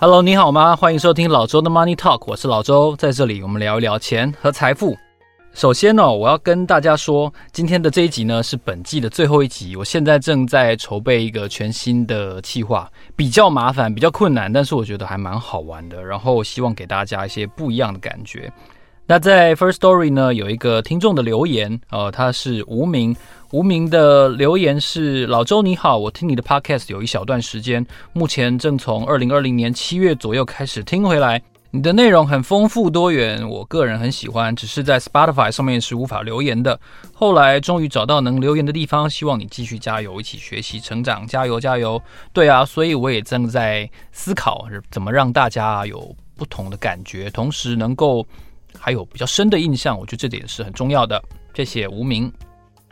[0.00, 0.76] Hello，你好吗？
[0.76, 4.96] 欢迎收听老周的 Money Talk，我是老周，在这里我们聊一聊钱和财富。
[5.52, 9.74] 首先呢，我要跟大家说，今天的这一集呢是本季的最后一集。
[9.74, 16.00] 我现在正在筹备一个全新的计划，比较麻烦，比较困难，但是我觉得还蛮好玩的。
[16.00, 18.52] 然后希望给大家一些不一样的感觉。
[19.10, 23.16] 那在 First Story 呢，有一个听众的留言，呃，他是无名。
[23.52, 31.42] 无名的留言是：老周你好，我听你的 podcast 有一小段时间，目前正从二零二零年七月左右开始听回来。
[31.70, 36.78] 你的内容很丰富多元，我个人很喜欢，只是在 Spotify 上面是无法留言的。
[37.14, 41.98] 后来终于找到能留言的地方，希望你继续加油，一起学习成长，加油加油！
[42.34, 48.26] 对啊，所以我也正在思考怎么让大家有不同的感觉，同时能够
[48.78, 51.22] 还有比较深的印象，我觉得这点是很重要的。
[51.54, 52.32] 谢谢无名。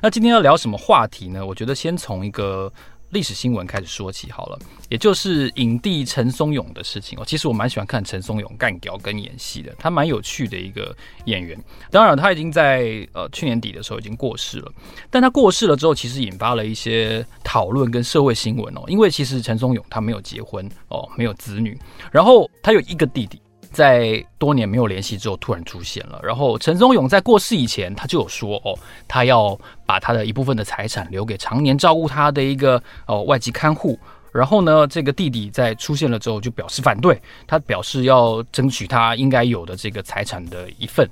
[0.00, 1.44] 那今天要聊什么话题呢？
[1.44, 2.70] 我觉得先从一个
[3.10, 7.24] 历史新闻开始说起好了，也就是影帝陈松勇的事情哦。
[7.24, 11.58] 其实我蛮喜欢看陈松勇干屌跟演戏的，他蛮有趣的一个演员。
[11.90, 14.72] 当然，他已经在呃去年底的时候已经过世了，
[15.08, 18.82] 但他过世了之后，其实引发了一些讨论跟社会新闻哦。
[18.88, 21.78] 因为其实陈松勇他没有结婚哦，没有子女，
[22.10, 23.40] 然后他有一个弟弟。
[23.76, 26.18] 在多年没有联系之后，突然出现了。
[26.22, 28.72] 然后陈松勇在过世以前，他就有说哦，
[29.06, 33.98] 他要把他的一部分的财产留给常年照顾他的一个哦外籍看护。
[34.32, 41.06] 然后呢，这个弟弟在出现了之后就表示反对，他表示要争取他应该有的这个财产的一份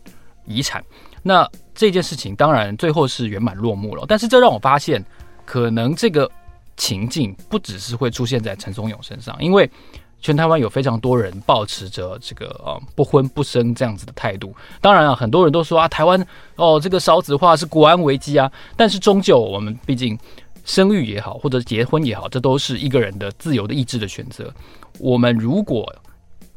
[0.47, 0.83] 遗产。
[1.23, 4.07] 那这件事情当然最后是圆满落幕了。
[4.09, 5.05] 但是这让我发现，
[5.45, 6.31] 可能这个
[6.79, 9.71] 情境不只是会出现在陈松勇身上，因为。
[10.25, 14.57] 全台湾有非常多人抱持着这个呃不婚不生这样子的态度。
[14.81, 18.51] 当然啊，很多人都说啊，台湾哦这个少子化是国安危机啊。
[18.75, 20.19] 但是终究我们毕竟
[20.65, 24.51] 生育也好，或者结婚也好，这都是一个人的自由的意志的选择。
[24.99, 25.95] 我们如果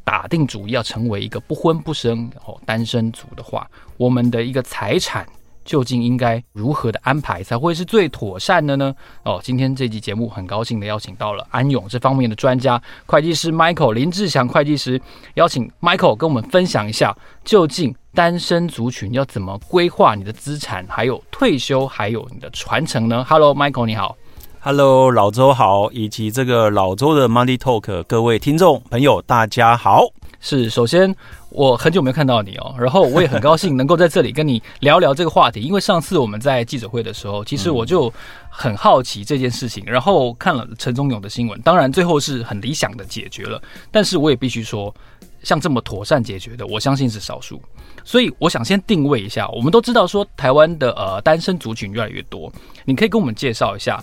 [0.02, 5.28] 打定主意要成为一个不婚不生然后单身族的话，我们的一个财产。
[5.68, 8.94] 究竟应该如何的安排才会是最妥善的呢？
[9.22, 14.98] 哦，今天这集节目很高兴的邀请到了安永这方面的专家，会计师 Michael 林志祥会计师，
[15.34, 17.14] 邀请 Michael 跟我们分享一下，
[17.44, 24.16] 究竟单身族群要怎么规划你的资产，还有退休，还有你的传承呢？Hello，Michael，你好。
[24.60, 30.06] Hello，老周好，以及这个老周的 Money Talk 各位听众朋友，大家好。
[30.40, 31.12] 是，首先
[31.50, 38.12] 我很久没有看到你哦，然后我也很高兴能够在这里跟你聊聊这个话题，因为上次我们在记者会的时候，其实我就
[38.48, 43.60] 很好奇这件事情，然后看了陈松勇的新闻，当然最后是很理想的解决了，
[43.90, 44.94] 但是我也必须说，
[45.42, 47.60] 像这么妥善解决的，我相信是少数，
[48.04, 52.52] 所以我想先定位一下，我们都知道说台湾的呃单身族群越来越多，
[52.84, 54.00] 你可以跟我们介绍一下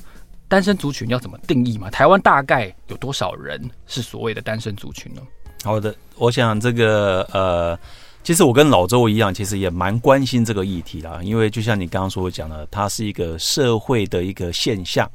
[0.50, 1.90] 单身族群要怎么定义吗？
[1.90, 5.22] 台湾大概有多少人是所谓的单身族群呢？
[5.66, 7.76] 好的，我想这个呃，
[8.24, 11.20] 其实我跟老周一样，其实也蛮关心这个议题啦。
[11.24, 15.10] 因为就像你刚刚所讲的，它是一个社会的一个现象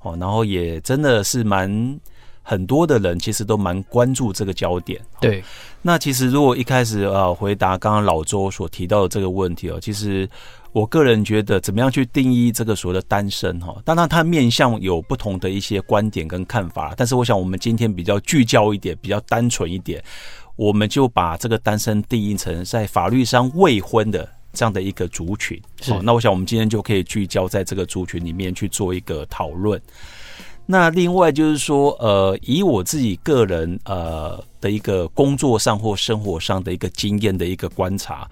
[0.00, 2.00] 哦，然后也真的是蛮
[2.42, 5.00] 很多的人其实都蛮关注这个焦点。
[5.20, 5.42] 对，
[5.82, 10.28] 那其实如果一开始呃回答刚刚老周所提到的这个问题哦，其实。
[10.72, 13.74] 我个人觉得，怎么样去定义这个所谓的单身哈？
[13.84, 16.94] 当然，它面向有不同的一些观点跟看法。
[16.96, 20.00] 但是，我想我们今天比较聚焦一点，比较单纯一点，
[20.54, 25.60] 我们就把这个单身定义成在法律上未婚的这样的一个族群。
[25.80, 25.92] 是。
[26.04, 29.82] 那我想我们今天就可以聚焦在这个族群里面去做一个讨论。
[30.70, 38.24] 那另外就是说，呃，以我自己个人呃的一个工作上或生活上的一个经验的一个观察。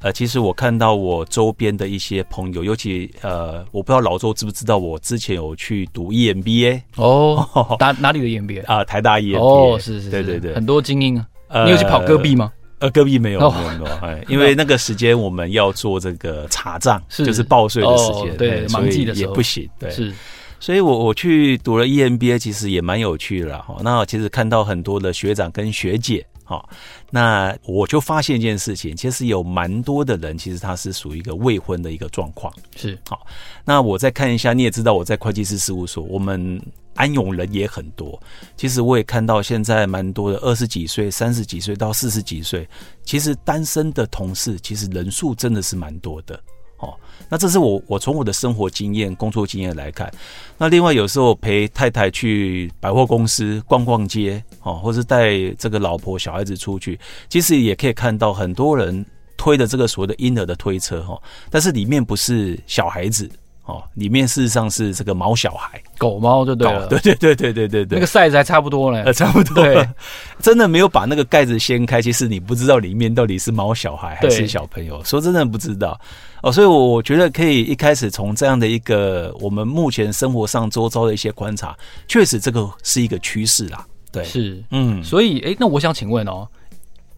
[0.00, 7.44] 呃，其实我看到我周边的一些朋友，尤其呃，我不知道老周知不知道，我之前有去读 EMBA 哦，
[7.80, 8.84] 哪哪里的 EMBA 啊？
[8.84, 11.26] 台大 EMBA 哦，是是是，对对对，很多精英啊。
[11.48, 12.52] 呃、你有去跑戈壁吗？
[12.78, 13.96] 呃，戈壁没有，没有没有。
[13.96, 19.68] 哎，因为那个时间我们要做这个查账， 是就是报税的时间，哦、对，忙季的时候也不行。
[19.78, 20.14] 对，是，
[20.60, 23.78] 所以我我去读了 EMBA，其实也蛮有趣的哈。
[23.82, 26.24] 那其实看到很多的学长跟学姐。
[26.44, 26.68] 哈，
[27.12, 32.52] 那我就发现一件事情，其实有蛮多的人，其实他是属于一个未婚的一个状况。
[32.74, 33.24] 是，好，
[33.64, 36.60] 那我再看一下，你也知道我在会计师事务所，我们
[36.96, 38.20] 安永人也很多。
[38.56, 42.68] 其实我也看到现在蛮多的二十几岁、三十几岁到四十几岁，
[43.04, 46.42] 其实单身的同事，其实人数真的是蛮多的。
[46.80, 46.94] 哦，
[47.28, 50.12] 那这是我我从我的生活经验、工作经验来看。
[50.58, 56.98] 那另外有时候陪太太去百货公司逛逛街，哦，或是带这个老婆小孩子出去，
[57.28, 59.04] 其实也可以看到很多人
[59.36, 63.30] 推的这个所谓的婴儿的推车，哈，但是里面不是小孩子。
[63.70, 69.88] 哦，里面事实上是这个毛小孩，狗猫就对了，对对对对对对对，那个 size 还差不多呢，呃，差不多，对，
[70.42, 75.98] 真的没有把那个盖子掀开，其实你不知道里面到底是毛小孩还是小朋友，说真的不知道。
[76.42, 81.76] 哦，所以我我觉得可以一开始从这样的一个我们目前生活上周遭的一些观察，
[82.08, 86.48] 确实这个是一个趋势啦，对，是，嗯，所以哎，那我想请问哦。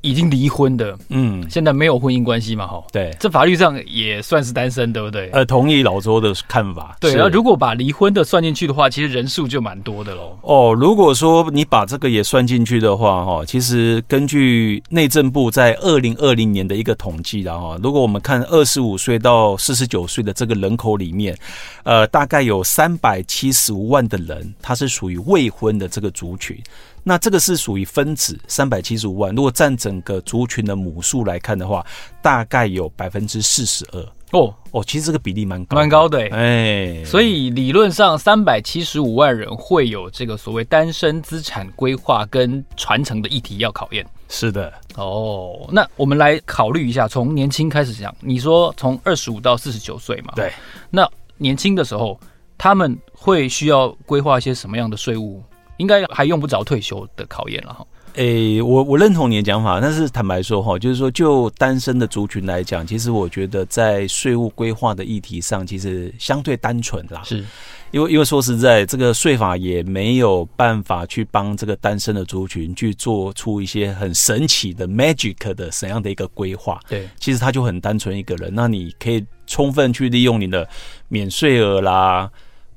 [0.02, 2.66] 已经离婚的，嗯，现在没有婚姻关系嘛？
[2.66, 5.30] 哈，对，这法律上也算是单身，对不对？
[5.30, 6.96] 呃，同意老周的看法。
[7.00, 10.36] 对，然后如果把离婚的算进去的话，其实人数就蛮多的喽。
[10.42, 21.36] 哦，如果说你把这个也算进去的话，哈，其实根据内政部在二零二零年的一个统计的哈，如果我们看二十五岁到四十九岁的这个人口里面，
[21.84, 26.60] 呃，大概有三百七十五万的人，他是属于未婚的这个族群。
[27.02, 31.84] 那这个是属于分子三百七十五万，如果占整个族群的母数来看的话，
[32.20, 34.00] 大概有百分之四十二。
[34.38, 34.54] 哦。
[34.70, 44.06] 哦，其实这个比例蛮高，蛮高的哎、欸，所以理论上三百七十五万人会有这个所谓单身资产规划跟传承的议题要考验。
[44.30, 44.72] 是的。
[44.94, 50.50] 哦，那我们来考虑一下，从年轻开始讲，你说从二十五到四十九岁嘛，对，
[50.88, 51.06] 那
[51.36, 52.18] 年轻的时候
[52.56, 55.42] 他们会需要规划一些什么样的税务？
[55.82, 57.84] 应该还用不着退休的考验了哈。
[58.14, 67.22] 诶，我我认同你的讲法，但是坦白说哈，就是说就单身的族群来讲，其实我觉得在税务规划的议题上，其实相对单纯啦。
[67.24, 67.42] 是，
[67.90, 76.78] 因为因为说实在，这个税法也没有办法去帮这个单身的族群去做出一些很神奇的 magic 的怎样的一个规划。
[76.90, 80.68] 对，其实他就很单纯一个人，那你可以充分去利用你的
[81.08, 82.30] 免税额啦、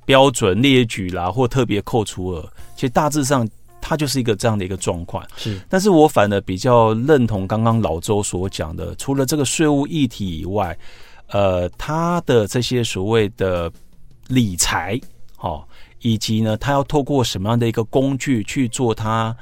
[0.06, 2.50] 标准列举啦或特别扣除额。
[2.75, 3.48] 其实大致上，
[3.81, 5.25] 它就是一个这样的一个状况。
[5.38, 10.77] 是，但是我反而比较认同刚刚老周所讲的，除了这个税务议题以外，
[11.27, 13.72] 呃，他的这些所谓的
[14.27, 15.00] 理财，
[15.39, 15.63] 哦，
[16.01, 19.36] 以及呢，他要透过什么样的一个工具去做他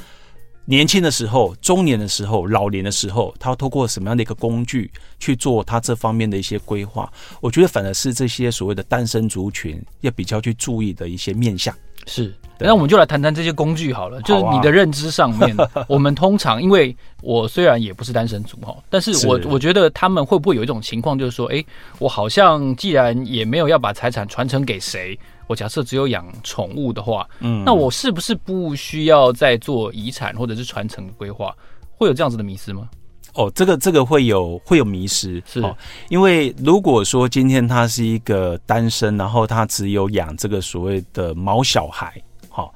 [0.66, 4.90] 年轻的时候、中年的时候、老年的时候，他要透过什么样的一个工具
[5.20, 7.12] 去做他这方面的一些规划？
[7.42, 11.76] 我觉得反而是这些所谓的单身族群要比较去注意的一些面向。
[12.06, 14.22] 是，那我们就来谈谈这些工具好了。
[14.22, 15.56] 就是你的认知上面，
[15.88, 21.64] 我们通常，因为我虽然也不是单身族哈，但是我我觉得他们会不会有一种情况，就是说，哎，
[22.00, 25.18] 我好像既然也没有要把财产传承给谁，
[25.48, 31.54] 我假设只有养宠物的话，嗯，那我是不是不需要再做遗产或者是传承的规划？
[31.98, 32.90] 会有这样子的迷失吗？
[33.36, 35.76] 哦，这个这个会有会有迷失，是、哦，
[36.10, 42.22] 因为如果说今天他是一个单身，然后他只有养这个所谓的毛小孩，
[42.56, 42.70] 好、哦，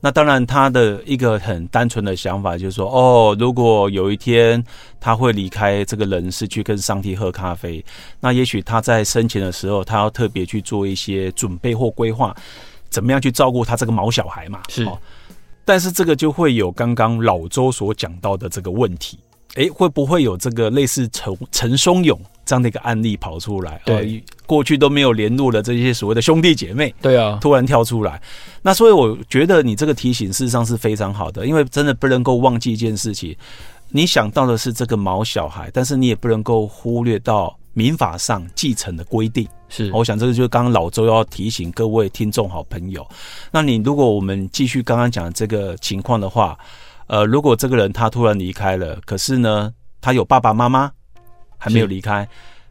[0.00, 4.62] 那当然他的一个很单纯的想法就是说，哦，如果有一天
[4.98, 7.84] 他会离开这个人世去跟上帝喝咖啡，
[8.18, 12.34] 那也许他在生前的时候，他要特别去做一些准备或规划，
[12.88, 14.98] 怎么样去照顾他这个毛小孩嘛，是、哦，
[15.64, 19.16] 但是这个就会有刚刚老周所讲到的这个问题。
[19.56, 23.82] 哎，会不会有这个类似陈陈松勇这样的一个案例跑出来？
[23.84, 24.04] 对、呃，
[24.50, 28.20] 过去都没有联络的这些所谓的兄弟姐妹，对啊，突然跳出来。
[28.62, 33.36] 那所以我觉得你这个提醒事实上是非常好的，因为真的不能够忘记一件事情。
[33.90, 39.46] 你想到的是这个毛小孩，但是你也不能够忽略到民法上继承的规定。
[39.68, 43.06] 是，我想这个就是刚刚老周要提醒各位听众好朋友。
[43.52, 46.58] 那你如果我们继续刚刚讲的这个情况的话。
[47.12, 50.88] 呃，如果这个人他突然离开了，可是呢，他有爸爸妈妈
[51.58, 52.28] 还没有离开，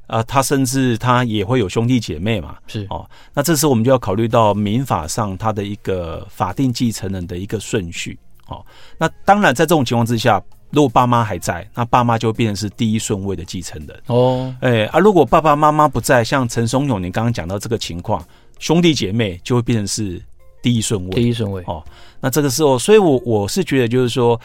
[0.10, 8.66] 啊、呃，他甚至他也会有兄弟姐妹嘛，是哦，那这时候我们就要考虑到民法上他的一个法定继承人的一个顺序，哦，
[8.98, 18.22] 那当然在这种情况之下，如果爸妈还在，那爸妈就变成是第一顺位的继承人哦，哎啊，如果爸爸妈妈不在，像陈松勇你刚刚讲到这个情况，
[18.58, 20.22] 兄弟姐妹就会变成是。
[20.62, 21.82] 第一顺位，第一顺位哦。
[22.20, 24.38] 那这个时候，所以我我是觉得，就是说，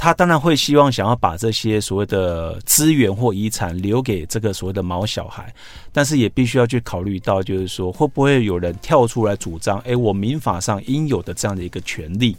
[0.00, 5.52] 他当然会希望想要把这些所谓的资源或遗产留给这个所谓的毛小孩，
[5.92, 12.34] 但是也必须要去考虑到，就是说，会不会有人跳出来主张，哎，我民法上应有的这样的一个权利，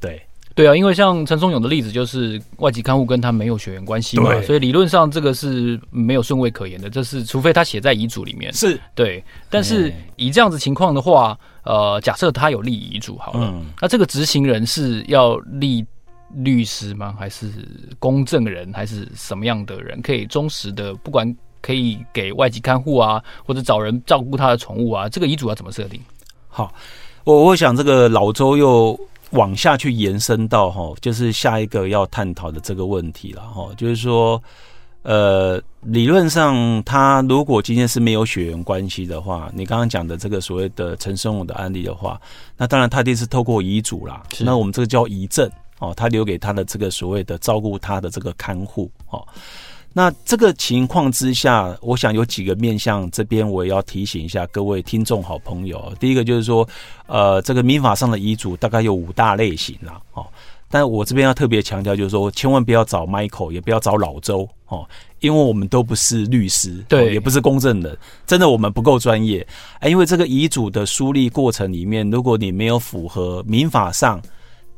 [0.00, 0.20] 对。
[0.56, 6.88] 对啊，因为像陈松勇的例子，就是外籍看护跟他没有血缘关系嘛，所以理论上这个是没有顺位可言的。
[6.88, 9.24] 这是除非他写在遗嘱里面，是对。
[9.50, 15.84] 但是以这样子情况的话，呃，假设他有立遗嘱好了，嗯，那这个执行人是要立
[16.36, 17.14] 律师吗？
[17.18, 17.50] 还是
[17.98, 18.72] 公证人？
[18.72, 20.94] 还是什么样的人可以忠实的？
[20.96, 26.00] 不管可以给外籍看护啊，或者找人照顾他的宠物啊，这个遗嘱要怎么设定？
[26.48, 26.72] 好，
[27.24, 28.98] 我我想这个老周又。
[29.30, 34.40] 往下去延伸到哈，就是下一个要探讨的这个问题了哈，就是说，
[35.02, 42.20] 呃，理论上他如果今天是没有血缘关系的话，你刚刚讲的这个所谓的陈松武的案例的话，
[42.56, 44.22] 那当然他一定是透过遗嘱啦。
[44.38, 45.50] 那我们这个叫遗赠
[45.84, 49.22] 哦，他留给他的这个所谓的照顾他的这个看护哦。
[49.92, 55.92] 那这个情况之下，我想有几个面向，这边我也要提醒一下各位听众好朋友。
[56.00, 56.66] 第一个就是说，
[57.06, 60.26] 呃，这个民法上的遗嘱大概有五大类型啦，哦，
[60.68, 64.84] 但我这边要特别强调，就是说，千万不要找 Michael，也不要找老周，哦，
[65.20, 69.46] 因为我们都不是律师，对，也不是公证人，真的我们不够专业。
[69.78, 74.20] 哎，因为这个遗嘱的梳理过程里面，如果你没有符合民法上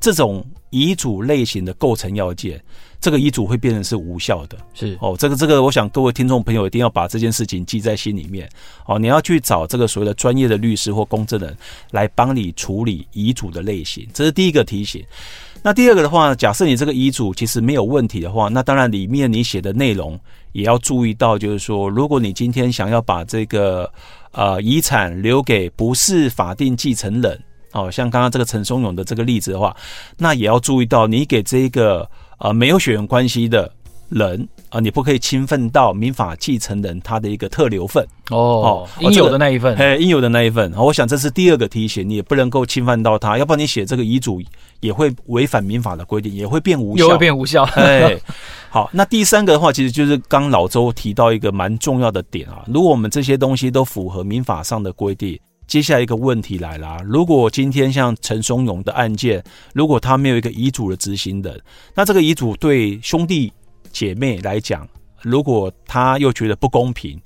[0.06, 2.62] 这种遗嘱类型的构成要件。
[3.00, 8.48] 这个遗嘱会变成是无效的，是哦，这个这个，我想各位听众朋友一定要把这件事情记在心里面
[8.86, 8.98] 哦。
[8.98, 11.54] 你要去找这个所谓的专业的律师或公证人
[11.90, 15.04] 来帮你处理遗嘱的类型，这是第一个提醒。
[15.62, 20.18] 那第二个的话，假设你这个遗嘱其实没有问题的话，那当然里面你写的内容
[20.52, 23.92] 也要注意到，就是说，如果你今天想要把这个
[24.30, 27.38] 呃遗产留给不是法定继承人，
[27.76, 29.76] 哦，像刚刚这个陈松勇的这个例子的话，
[30.16, 32.08] 那也要注意到你给这个。
[32.38, 33.72] 呃，没有血缘关系的
[34.10, 40.70] 人啊、呃，你不可以侵犯到民法继承人他的一个特留份哦，哦，应有的那一份，哎、这个，应有的那一份。
[40.76, 44.38] 我想这是第二个提醒，你也不能够侵犯到他，要不然你写这个遗嘱
[44.80, 47.62] 也会违反民法的规定，也会变无效，也会变无效。
[47.74, 48.14] 哎，
[48.68, 55.40] 好，那第三个的话，其实就是刚老周提到一个蛮重要的点啊，如果我们这些东西都符合民法上的规定。
[55.66, 59.42] 接下来一个问题来啦，如果今天像陈松勇的案件，
[59.74, 61.60] 如果他没有一个遗嘱的执行人，
[61.94, 63.52] 那这个遗嘱对兄弟
[63.90, 64.88] 姐妹来讲，
[65.22, 67.20] 如果他又觉得不公平，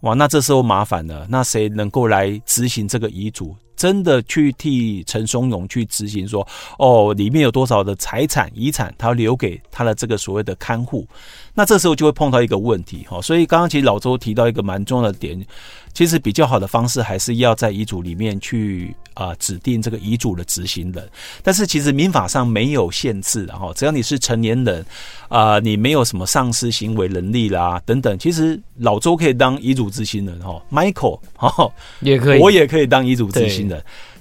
[0.00, 3.54] 哇，那这时候麻烦了，那谁能够来执行这个遗嘱？
[3.82, 6.46] 真的去替陈松勇去执行说，
[6.78, 11.04] 哦，里面有多少的财产遗产，他留给他的这个所谓的看护，
[11.52, 13.20] 那这时候就会碰到一个问题哈。
[13.20, 15.44] 所以刚刚其实老周提到一个蛮重要的点，
[15.92, 21.10] 其实比较好的方式还是要在遗嘱里面去啊、呃、指定这个遗嘱的执行人。
[21.42, 24.80] 但是其实民法上没有限制的哈，只要你是成年人
[25.26, 33.71] 啊、呃，你没有什么丧失行为能力啦等等，其实老周可以当遗嘱执行人哈，Michael 哈也可以，我也可以当遗嘱执行人。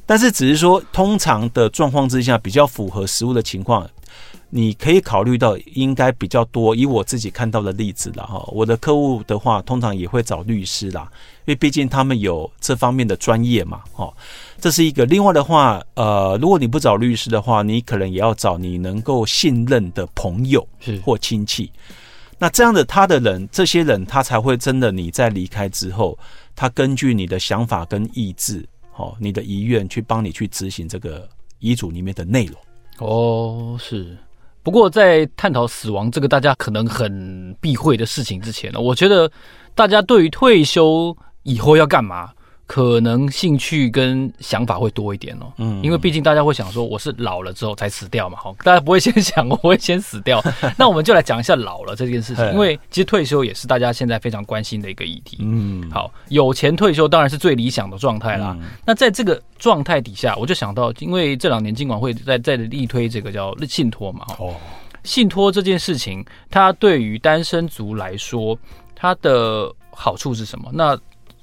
[0.05, 3.89] 但是只是说，通常的状况之下，比较符合实物的情况，
[4.49, 6.75] 你可以考虑到应该比较多。
[6.75, 11.09] 以我自己看到的例子了哈，我的客户的话，通常也会找律师啦，
[11.45, 13.81] 因为毕竟他们有这方面的专业嘛。
[13.95, 14.13] 哦，
[14.59, 15.05] 这是一个。
[15.05, 20.67] 另外的话，呃，如果你不找律师的话，你可能也要找你能够信任的朋友
[21.05, 21.71] 或亲戚。
[22.37, 26.17] 那这样的他的人，这些人他才会真的你在离开之后，
[26.53, 28.67] 他根据你的想法跟意志。
[29.01, 31.27] 哦，你的遗愿去帮你去执行这个
[31.59, 32.55] 遗嘱里面的内容
[32.99, 34.15] 哦，是。
[34.63, 39.31] 不过在探讨死亡这个大家可能很避讳的事情之前呢，我觉得
[39.73, 42.31] 大家对于退休以后要干嘛？
[42.71, 50.41] 可能兴趣跟想法会多一点哦，嗯，因为毕竟大家会想说我是老了之后才死掉嘛，好，大家不会先想我会先死掉。
[50.79, 55.39] 那我们就来讲一下老了这件事情，因为其实退休也是大家现在非常关心的一个议题。
[55.41, 58.57] 嗯，好，有钱退休当然是最理想的状态啦。
[58.85, 64.55] 那在这个状态底下，我就想到，因为这两年金管会在在力推这个叫信托嘛，哦，
[65.03, 68.57] 信托这件事情，它对于单身族来说，
[68.95, 70.69] 它的好处是什么？
[70.71, 70.97] 那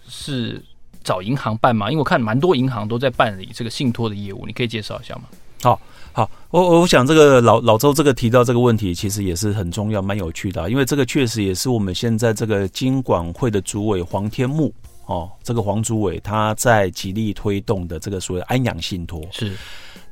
[0.09, 0.65] 是。
[1.05, 1.91] 找银行办吗？
[1.91, 5.23] 因为我看蛮多银行都在办理这个信托的业务，你可以介绍一下吗？
[5.61, 5.81] 好，
[6.13, 14.73] 好，我我想这个老老周这个提到这个问题，其实也是很重要、蛮有趣的啊，因为这个确实也是我们现在这个金管会的主委黄天木
[15.07, 19.53] 哦，这个黄主委他在极力推动的这个所谓安养信托是，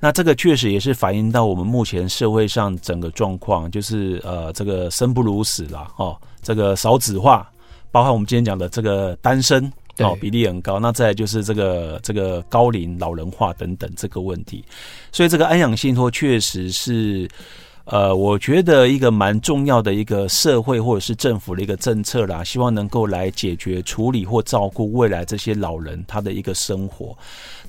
[0.00, 7.48] 那这个确实也是反映到我们目前社会上整个状况，就是呃，这个生不如死啦，哦，这个少子化，
[7.92, 9.72] 包括我们今天讲的这个单身。
[9.98, 10.78] 哦，比例很高。
[10.78, 14.64] 那再就是这个这个高龄老人化等等这个问题，
[15.12, 17.28] 所以这个安养信托确实是，
[17.84, 27.16] 呃，我觉得一个蛮重要的一个社会或者是政府的一个政策啦，希望能够来解决处理或照顾未来这些老人他的一个生活。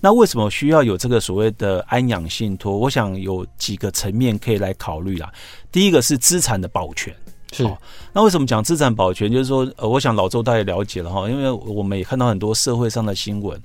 [0.02, 2.78] 那为什么需要有这个所谓的安养信托？
[2.78, 5.32] 我想有几个层面可以来考虑啦。
[5.72, 7.16] 第一个是资产的保全。
[7.58, 7.78] 是、哦，
[8.14, 9.32] 那为什么讲资产保全？
[9.32, 13.60] 就是说，呃，我想老周大家了解了哈，因为我们也看到很多社会上的新闻，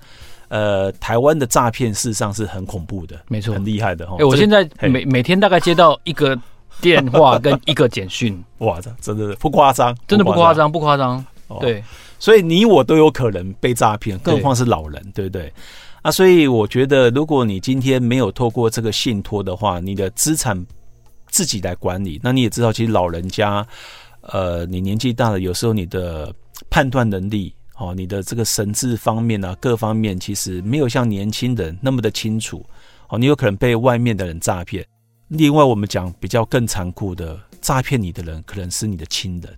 [0.49, 4.15] 呃，台湾的诈骗事实上是很恐怖的，没错，很厉害的哈。
[4.15, 6.39] 哎、欸，我现在每每天大概接到一个
[6.81, 11.25] 电话 跟一个简讯，哇，这真的不夸张，真的不夸张，不夸张。
[11.61, 11.85] 对、哦，
[12.19, 15.53] 所以你我都有可能被诈骗，更何况是老人，对不对？
[16.03, 20.67] 啊，所以我觉得，如果你今天没有透过这个信托的话，你的资产。
[21.33, 23.67] 自己来管理，那你也知道，其实老人家，
[24.21, 26.33] 呃，你年纪大了，有时候你的
[26.69, 32.65] 判断能力，哦，你的这个神智方面啊，各方面其实没有像年轻人那么的清楚，
[33.09, 34.87] 哦，你有可能被外面的人诈骗。
[35.29, 39.57] 另外，我们讲比较更残酷的，诈骗你的人可能是你的亲人。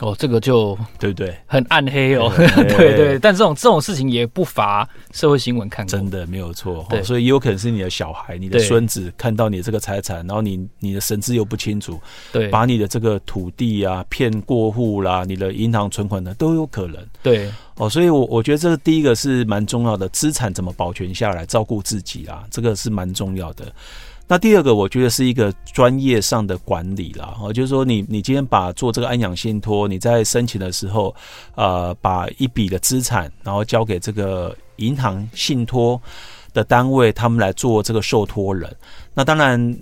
[0.00, 1.36] 哦，这个就对不对？
[1.46, 3.18] 很暗黑哦，对 对，对，对。
[3.18, 6.86] 但这种这种事情也不乏社会新闻看过，真的没有错。
[6.88, 12.00] 对，所以也有可能是你的小孩、你的孙子看到你这个财产，然后你你的神智又不清楚，
[12.32, 17.04] 对，把你的这个土地啊骗过户啦，你的银行存款呢都有可能。
[17.20, 23.64] 对，哦，所以我我觉得这个第一个是蛮重要的，资产怎么保全下来，照顾自己啊，这个是蛮重要的。
[24.30, 31.14] 那第二个，我觉得是一个专业上的管理啦，哦，就是说你你今天把做这个安养信托，你在申请的时候，
[31.54, 35.98] 呃，把一笔的资产，然后交给这个银行信托
[36.52, 38.70] 的单位，他们来做这个受托人。
[39.14, 39.78] 那当然，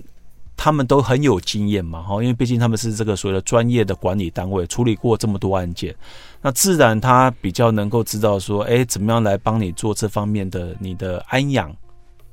[0.55, 5.93] 他们都很有经验嘛，哈，因为毕竟他们是这个所谓的专业的管理单位，处理过这么多案件，
[6.41, 11.69] 那自然他比较能够知道说，哎，怎么样来帮你做这方面的你的安养。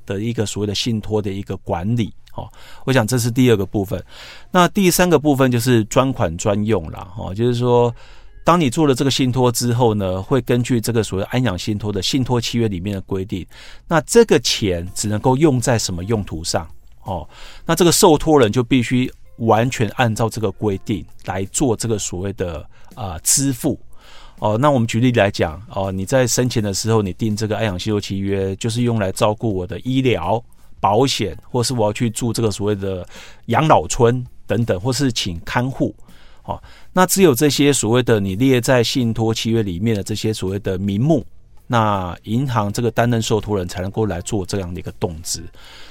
[0.07, 2.49] 的一个所谓的信托的一个管理，哦，
[2.85, 4.03] 我想这是第二个部分。
[4.51, 7.95] 那第三个部分就是专款专用了，哦，就是说，
[8.45, 13.47] 当你做了这个信托之后呢，会根据这个所谓安养信托的信托契约里面的规定，
[13.89, 16.69] 那这个钱只能够用在什么用途上，
[17.05, 17.29] 哦，
[17.65, 23.79] 那这个受托人就必须完全按照这个规定来做这个所谓的啊、支付。
[24.41, 30.43] 哦，那我们举例来讲，哦，你在生前的时候，你订这个安养信托契约，就是用来照顾我的医疗
[30.81, 33.07] 保险，或是我要去住这个所谓的
[33.47, 35.95] 养老村等等，或是请看护。
[36.43, 36.63] 哦，
[36.93, 41.25] 那只有这些所谓的你列在信托契约里面的这些所谓的名目，
[41.67, 45.43] 那银行这个担任受托人才能够来做这样的一个动资。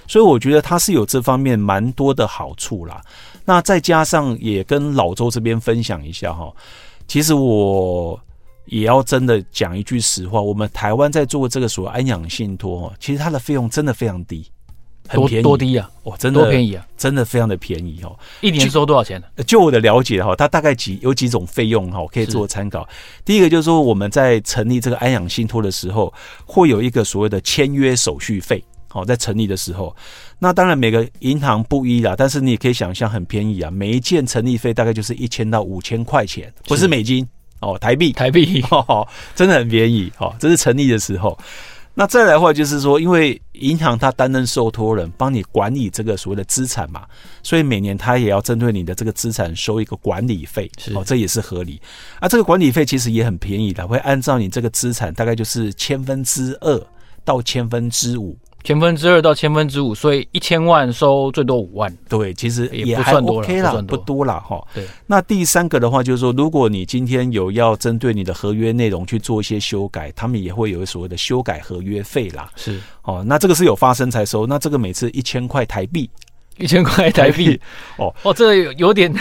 [0.07, 3.01] 所以我觉得它是有这方面蛮多的好处啦。
[3.45, 6.53] 那再加上也跟老周这边分享一下哈，
[7.07, 8.19] 其实我。
[8.65, 14.45] 也要真的讲一句实话，我们台湾在做这个所谓安养信托，其实它的费用真的非常低，
[15.07, 15.43] 很便宜。
[15.43, 15.89] 多，多低啊！
[16.03, 16.87] 哦，真的多便宜啊！
[16.97, 18.17] 真的非常的便宜哦。
[18.41, 19.43] 一年收多少钱呢？
[19.43, 22.87] 就我的了解哈，它大概几有几种费用哈，可以做参考。
[23.25, 26.13] 第一个就是说，我们在成立这个安养信托的时候，
[26.45, 28.63] 会有一个所谓的签约手续费。
[28.87, 29.95] 好，在成立的时候，
[30.37, 37.27] 那当然每个银行不一啦，但是你也可以想象很便宜啊，每一件成立费大概就是一千到五千块钱，不是美金。
[37.63, 41.37] 哦，台币，台币， 哦，真的很便宜，哦，这是成立的时候。
[41.95, 47.05] 那再来的话，就是说，因为银行它担任受托人，帮你管理这个所谓的资产嘛，
[47.43, 51.79] 所以每年它也要针对你的这个资产收一个管理费，哦，这也是合理。
[52.19, 56.83] 啊，这个管理费其实也很便宜的，会按照你这个资产大概就是千分之二
[57.23, 58.35] 到千分之五。
[58.63, 61.93] 千分之二到千分之五，所以一千万收最多五万。
[62.07, 64.65] 对，其实也不算多了，不算多，不多了哈。
[64.73, 64.85] 对。
[65.05, 72.49] 那第三个的话，就是说，如果你今天有要针对你的合约内容去做一些修改，他们也会有所谓的修改合约费啦。
[72.55, 72.79] 是。
[73.01, 76.09] 哦，那这个是有发生才收，那这个每次一千块台币，
[76.57, 77.59] 一千块 台币。
[77.97, 79.13] 哦哦，这个有点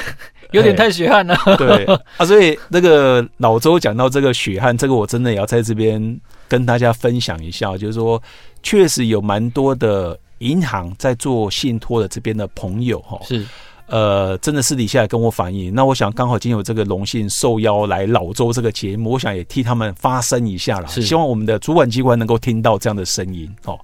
[0.53, 1.37] 有点太血汗了。
[1.59, 1.85] 对
[2.17, 8.23] 啊，所以那个老周讲到这个血汗，这个我真的也要在这边跟大家分享一下，就是说。
[8.63, 13.47] 确实有蛮多的银行在做信托的这边的朋友哈，是，
[13.87, 15.73] 呃，真的私底下跟我反映。
[15.75, 20.87] 那我想刚好今天有这个荣幸受邀来老周这个节目，我想也替他们发声一下啦。
[20.89, 23.79] 是，希望我们的主管机关能够听到这样的声音哦。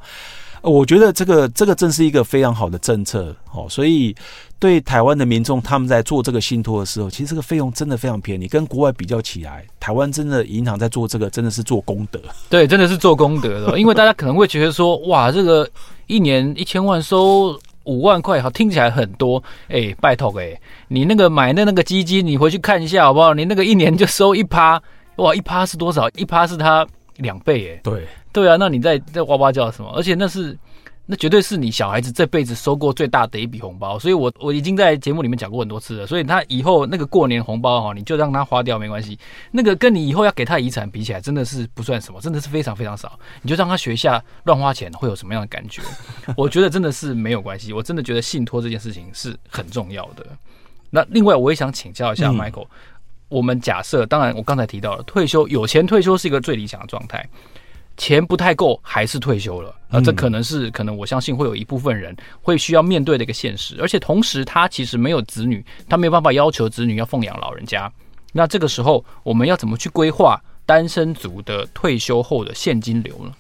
[0.69, 4.15] 我觉得这个这个正是一个非常好的政策哦，所以
[4.59, 12.21] 对台湾的民众，他们在做这个信托的时候，其实这个费用真的非常便宜，跟国外比较起来，台湾真的银行在做这个真的是做功德。
[12.51, 15.69] 对，真的是做功德的，因为大家可能会觉得说，哇，这个
[16.07, 23.33] 一年一千万收五万块，好听起来很多，哎，拜托哎，你那个买的那个基金，你回去看一下好不好？
[23.33, 24.83] 你那个一年就收一趴，
[25.17, 26.09] 哇，一趴是多少？
[26.17, 28.07] 一趴是它两倍哎，对。
[28.39, 29.93] 对啊，那你在在哇哇叫什么？
[29.97, 30.57] 而且那是
[31.07, 36.07] 那绝对是你小孩子这辈子收过最大的一笔红包，所以我我已经在节目里面讲过很多次了。
[36.07, 39.19] 所以他以后那个过年红包哈，你就让他花掉没关系。
[39.51, 43.19] 那个跟你以后要给他遗产比起来，真的是不算什么，真的是非常非常少。
[43.43, 45.83] 你就让他学一下乱花钱会有什么样的感觉？
[46.37, 47.73] 我觉得真的是没有关系。
[47.73, 50.27] 我真的觉得信托这件事情是很重要的。
[50.91, 52.69] 那另外我也想请教一下 Michael，、嗯、
[53.29, 57.27] 我们假设，当然我刚才提到了退休有钱退休是一个最理想的状态。
[57.99, 60.01] 钱不太够，还是退休了啊？
[60.01, 63.77] 这可能是可能，我相信会有一部分人会需要面对的一个现实。
[63.81, 67.93] 而且同时，他其实没有子女，他没有办法要求子女要奉养老人家。
[68.33, 73.33] 那这个时候，我们要怎么去规划单身族的退休后的现金流呢？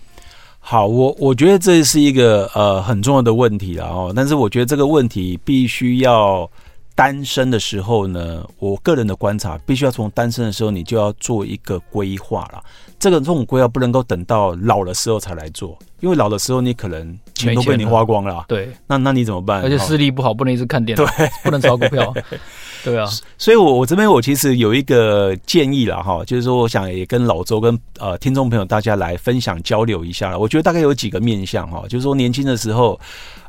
[0.58, 4.12] 好，我我觉得这是一个呃很重要的问题了哦。
[4.14, 6.50] 但是我觉得这个问题必须要
[6.94, 12.62] 单身的时候呢，我个人的观察，必须要从单身的时候，你就要做一个规划了。
[12.98, 18.34] 这个这种规划不能够等到老的时候才来做，因为老的时候你可能钱都被你花光了。
[18.34, 19.62] 了对，那那你怎么办？
[19.62, 22.12] 而且视力不好，不能一直看电脑，对，不能炒股票。
[22.84, 30.38] 对啊，所以我我这边我其实有一个建议了哈，就是说我想也跟老周跟呃听众朋友大家来分享交流一下。
[30.38, 32.98] 我觉得大概有几个面向哈，就是说年轻的时候，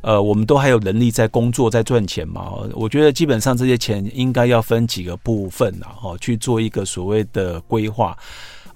[0.02, 2.54] 呃，我们都还有能力在工作在赚钱嘛。
[2.74, 8.18] 我觉得基本上这些钱应该要分几个部分啊，哈，去做一个所谓的规划。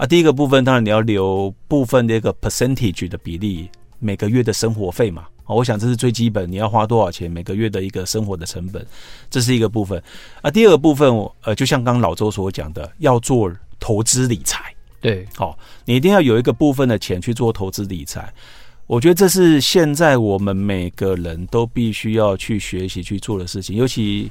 [0.03, 5.21] 啊，第一个部分当然你要留部分的一个 percentage 的比例，每个月的生活费嘛。
[5.45, 8.85] 啊我想这是最基本，你要花多少钱每个月的一个生活的成本，
[9.29, 10.03] 这是一个部分。
[10.41, 11.09] 啊，第二个部分，
[11.43, 14.75] 呃，就像刚刚老周所讲的，要做投资理财。
[14.99, 18.29] 对，好，你一定要有一个部分的钱去做投资理财。
[18.87, 23.77] 我觉得这是现在我们每个人都必须要去学习去做的事情。
[23.77, 24.29] 尤其，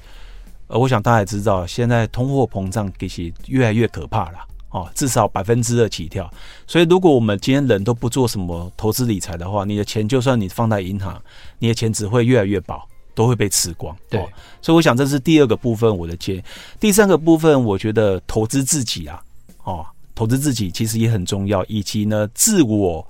[0.67, 4.39] 呃，我想大家也知道，现在通货膨胀其实越来越可怕了。
[4.73, 6.29] 哦，至少百分之二起跳，
[6.67, 11.23] 所以如果我们今天人都不做什么投资理财的话，你的钱就算你放在银行，
[11.59, 12.83] 你的钱只会越来越薄，
[13.15, 13.95] 都会被吃光。
[14.09, 14.27] 对，哦，
[14.63, 16.43] 所以我想这是第二个部分我的建议。
[16.81, 19.23] 第三个部分，我觉得投资自己啊，
[19.65, 23.07] 哦，投资自己其实也很重要，以及呢，自我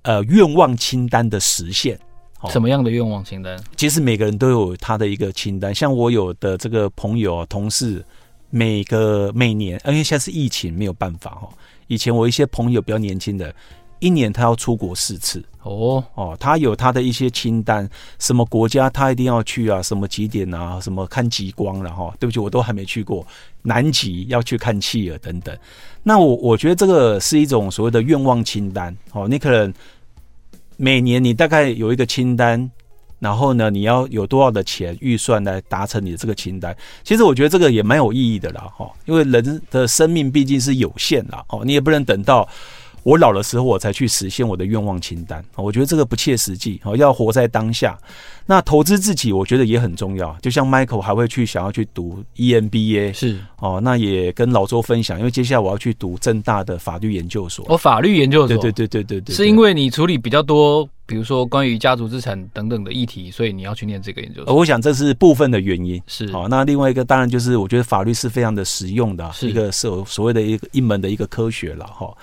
[0.00, 2.00] 呃愿望清单的实现。
[2.40, 3.62] 哦，什么样的愿望清单？
[3.76, 8.02] 其实每个人都有他的一个清单，像我有的这个朋友啊，同事。
[8.56, 11.50] 每个每年，因为现在是疫情，没有办法哦。
[11.88, 13.52] 以前我一些朋友比较年轻的，
[13.98, 17.90] 一年他要出国四次哦哦，他有他的一些清单，
[18.20, 22.14] 什么国家他一定要去啊，什么几点啊，什么看极光了哈。
[22.20, 23.26] 对不起，我都还没去过
[23.62, 25.58] 南极，要去看企鹅等等。
[26.04, 29.74] 那我我觉得这个是一种所谓的愿望清单哦，你可能
[30.76, 32.70] 每年你大概有一个清单。
[33.24, 36.76] 然后呢，你要有多少的钱预算来达成你的这个清单？
[37.02, 42.46] 其实我觉得这个也蛮有意义的啦，哈，因为人的生命毕竟是有限的，哦，你也不能等到
[43.04, 47.96] 我老的时候我才去实现我的愿望清单，我觉得这个不切实际，哦，要活在当下。
[48.46, 50.36] 那投资自己，我觉得也很重要。
[50.42, 57.64] 就像 Michael 还会去想要去读 EMBA，是哦，那也跟老周分享，因为接下来我要去读正大的法律研究所。
[57.68, 64.54] 哦，法律研究所，对对对对对对，是因为你处理比较多，比如说关于家族资产等等的议题，所以你要去念这个研究所。
[64.54, 66.02] 我想这是部分的原因。
[66.06, 72.14] 是好，那另外一个当然就是我觉得法律是非常的实用的，是一个所所谓的一个一门的一个科学了哈。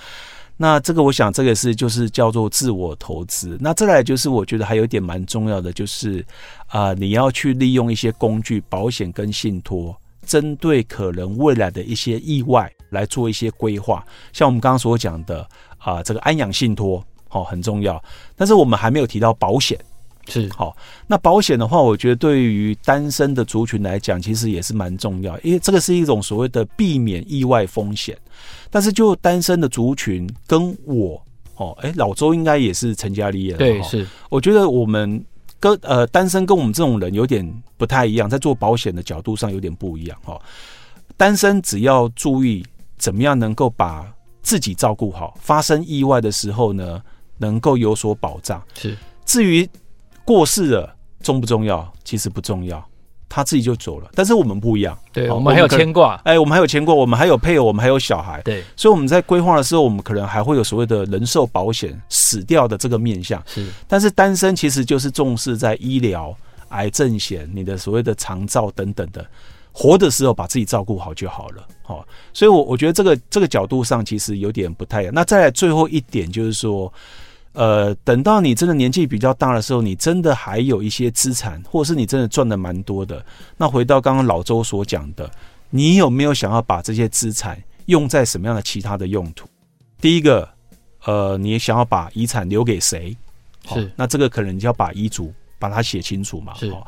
[0.62, 3.58] 那这个，我想这个是就是叫做自我投资。
[3.60, 6.24] 那再来就是我觉得还有一点蛮重要的，就是
[6.68, 14.06] 啊、你要去利用一些工具，保险跟信托，针对可能未来的一些意外来做一些规划。
[14.34, 18.00] 像我们刚刚所讲的啊、这个安养信托哦很重要，
[18.36, 19.76] 但是我们还没有提到保险。
[20.32, 20.76] 是好，
[21.08, 28.18] 那保险的话，我觉得对于单身的族群来讲，其实也是蛮重要，因为这个是一种所谓的避免意外风险。
[28.70, 31.22] 但是就单身的族群跟我
[31.58, 34.08] 哦，哎，老周应该也是成家立业的，对，是。
[34.30, 35.24] 我觉得我们
[35.60, 37.46] 跟呃单身跟我们这种人有点
[37.78, 40.40] 不太一样，在做保险的角度上有点不一样哈。
[41.18, 42.66] 单身只要注意
[42.98, 47.00] 怎么样能够把自己照顾好，发生意外的时候呢，
[47.38, 48.64] 能够有所保障。
[48.74, 48.98] 是。
[49.26, 49.70] 至于
[50.26, 51.92] 过世了重不重要？
[52.04, 52.84] 其实不重要。
[53.34, 66.36] 他自己就走了，但是我们不一样，对，我们还有牵挂，哎，我们还有牵挂，我们还有配偶，我们还有小孩，对，所以我们在规划的时候，我们可能还会有所谓的人寿保险死掉的这个面向，是，但是单身其实就是重视在医疗、
[66.72, 69.26] 癌症险、你的所谓的长照等等的，
[69.72, 75.14] 活的时候把自己照顾好就好了，好，所以我我觉得这个这个角度上其实有点不太一样。
[75.14, 76.92] 那再来最后一点就是说。
[77.54, 83.24] 呃，等到你真的年纪比较大的时候，你真的还有一些资产，或者是你真的赚的蛮多的。
[83.58, 85.30] 那回到刚刚老周所讲的，
[85.70, 89.50] 你有没有想要把这些资产用在什么样的其他的用途？
[90.00, 90.48] 第一个，
[91.06, 93.16] 呃，你想要把遗产留给谁？
[93.68, 96.54] 是，哦，那这个可能你就要把遗嘱把它写清楚嘛。
[96.56, 96.82] 是，哦，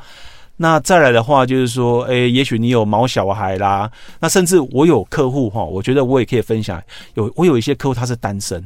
[0.55, 6.81] 那再来的话就是说，诶，也许你有毛小孩啦，那甚至我有客户哈，我觉得我也可以分享，
[7.15, 8.65] 有我有一些客户他是单身。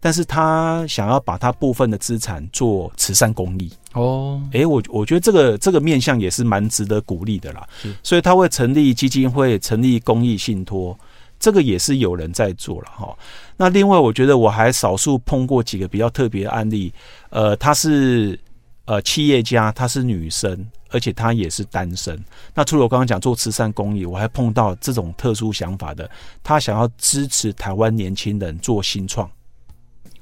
[0.00, 7.66] 但是他想要把他部分的资产做慈善公益哦，哎，我我觉得这个这个面向也是蛮值得鼓励的啦。
[8.02, 10.96] 所以他会成立基金会，成立公益信托，
[11.40, 13.16] 这个也是有人在做了哈。
[13.56, 16.92] 那另外，我觉得我还少数碰过几个比较特别的案例，
[17.30, 18.38] 呃，他是
[18.84, 22.16] 呃企业家，她是女生，而且她也是单身。
[22.54, 26.08] 那除了我刚刚讲做慈善公益，我还碰到这种特殊想法的，
[26.44, 29.28] 他想要支持台湾年轻人做新创。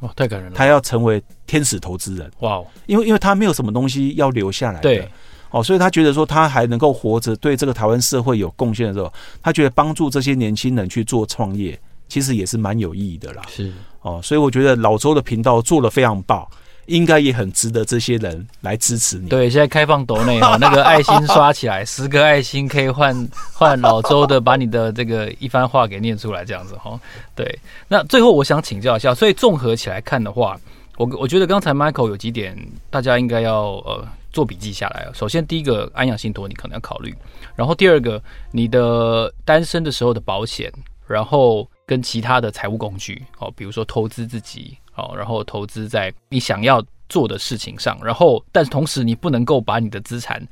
[0.07, 0.57] 哦，太感人了！
[0.57, 2.63] 他要成为天使投资人，哇！
[2.87, 5.09] 因为因为他没有什么东西要留下来的，对，
[5.51, 13.43] 哦，所以他觉得说他还能够活着，对这个台湾社会有贡献的时候，他觉得帮助这些年轻人去做创业，其实也是蛮有意义的啦。
[13.49, 16.47] 是哦，所以我觉得老周的频道做的非常棒。
[16.87, 19.29] 应该也很值得这些人来支持你。
[19.29, 26.99] 对，现在开放抖内哈，那个爱心刷起来， 十个爱心可以换换老周的把你的这个一番话给念出来，这样子哈。
[27.35, 30.59] 对，那最后我想请教一下，所以综合起来看的话，
[30.97, 32.57] 我我觉得刚才 Michael 有几点
[32.91, 35.09] 大家应该要呃做笔记下来。
[35.13, 37.15] 首先，第一个安养信托你可能要考虑，
[37.55, 38.23] 然后第二个
[38.53, 40.73] 你的单身的时候的保险，
[41.07, 44.77] 然后跟其他的财务工具哦，比如说投资自己。
[44.99, 50.43] 哦，然后投资在你想要做的事情上，然后但是同时你不能够把你的资产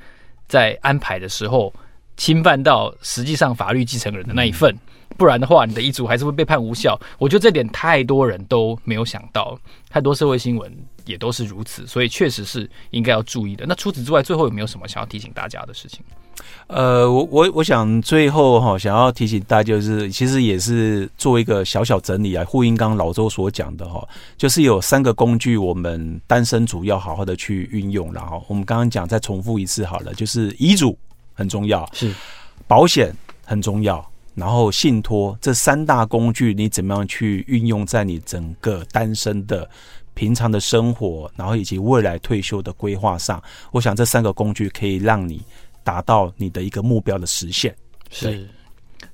[0.47, 1.73] 在安排的时候
[2.18, 4.79] 侵犯到实际上法律继承人的那一份，
[5.16, 7.01] 不然的话你的遗嘱还是会被判无效。
[7.18, 10.70] 我觉得这点太多人都没有想到，太多社会新闻
[11.07, 13.64] 也都是如此，所以确实是应该要注意的。
[13.66, 16.05] 那除此之外，最后有没有什么想要提醒大家的事情？
[16.66, 28.12] 呃，我我我想最后哈，想要提醒大家，就是其实也是做一个小小整理啊，呼应刚刚老周所讲的哈，就是有三个工具，我们单身族要好好的去运用。
[28.12, 30.97] 然后我们刚刚讲，再重复一次好了，就是遗嘱
[31.35, 32.12] 很重要，是
[32.66, 39.68] 保险很重要，然后信托这三大工具，你怎么样去运用在你整个单身的
[40.14, 43.40] 平常的生活，然后以及未来退休的规划上？
[43.70, 45.42] 我想这三个工具可以让你。
[45.85, 47.73] 达到你的一个目标的实现
[48.11, 48.49] 是，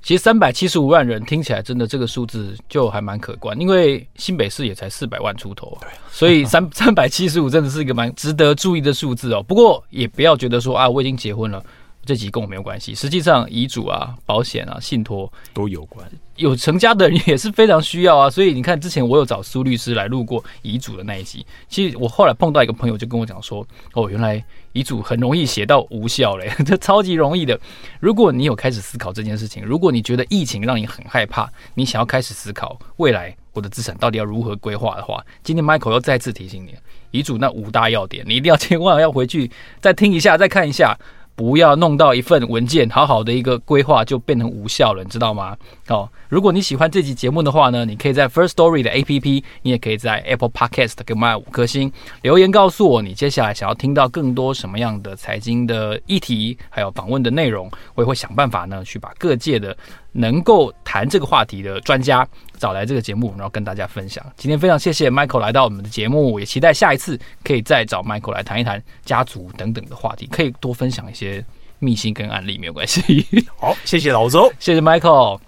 [0.03, 9.43] 其实三百七十五万人听起来真的这个数字就还蛮可观，因为新北市也才四百万出头，对，所以三 三百七十五真的是一个蛮值得注意的数字哦。
[9.43, 11.63] 不过也不要觉得说啊，我已经结婚了。
[12.05, 18.31] 这几跟我没有关系，实际上遗嘱啊、保险啊、信托都有关，有成家的人也是非常需要啊。
[18.31, 21.47] 所以你看，之前我有找苏律师来录过遗嘱的那一集。
[21.69, 27.59] 其实我后来碰到一个朋友，就跟我讲说：“哦，原来遗嘱很容易写到无效嘞， 这超级容易的。
[28.01, 36.75] 如果你有开始思考这件事情，如果你觉得疫情让你很害怕，你想要开始思考未来我的资产到底要如何规划的话，今天 Michael 要再次提醒你，
[37.11, 40.99] 遗嘱那五大要点，你一定要千万要回去再听一下，再看一下。”
[41.40, 45.57] 不要弄到一份文件，好好的一个规划就变成无效了，你知道吗？
[45.88, 59.74] 哦，如果你喜欢这期节目的话呢，你可以在 First Story 的 APP，你也可以在 Apple Podcast 给我们五颗星留言，告诉我你接下来想要听到更多什么样的财经的议题，还有访问的内容，我也会想办法呢去把各界的
[60.12, 62.29] 能够谈这个话题的专家
[62.61, 64.25] 找来这个节目，然后跟大家分享。
[64.37, 71.42] 今天非常谢谢 Michael 来到我们的节目，也期待下一次可以再找 Michael 来谈一谈家族等等的话题，可以多分享一些
[71.79, 73.27] 秘辛跟案例，没有关系。
[73.59, 75.40] 好，谢谢老周，谢谢 Michael，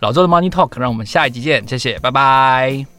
[0.00, 2.95] 老周的 Money Talk，让我们下一集见，谢谢，拜拜。